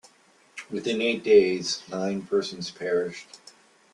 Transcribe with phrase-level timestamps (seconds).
[0.71, 3.37] Within eight days, nine persons perished.